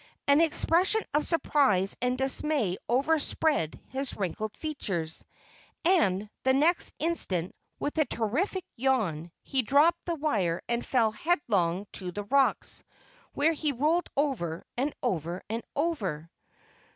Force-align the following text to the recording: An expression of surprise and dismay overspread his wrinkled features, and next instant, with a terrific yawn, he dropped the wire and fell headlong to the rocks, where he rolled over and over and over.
An 0.27 0.41
expression 0.41 1.03
of 1.13 1.27
surprise 1.27 1.95
and 2.01 2.17
dismay 2.17 2.75
overspread 2.89 3.79
his 3.89 4.17
wrinkled 4.17 4.57
features, 4.57 5.23
and 5.85 6.27
next 6.43 6.91
instant, 6.97 7.53
with 7.79 7.95
a 7.99 8.05
terrific 8.05 8.65
yawn, 8.75 9.29
he 9.43 9.61
dropped 9.61 10.03
the 10.07 10.15
wire 10.15 10.59
and 10.67 10.83
fell 10.83 11.11
headlong 11.11 11.85
to 11.91 12.11
the 12.11 12.23
rocks, 12.23 12.83
where 13.35 13.53
he 13.53 13.71
rolled 13.73 14.09
over 14.17 14.63
and 14.75 14.91
over 15.03 15.43
and 15.51 15.61
over. 15.75 16.31